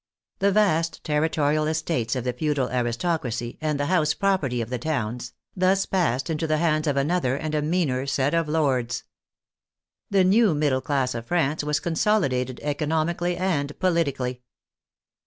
[0.39, 4.15] The vast territorial 114 THE FRENCH REVOLUTION estates of the feudal aristocracy, and the house
[4.15, 8.33] property of the towns, thus passed into the hands of another and a meaner set
[8.33, 9.03] of lords.
[10.09, 14.41] The new middle class of France was consolidated economically and politically.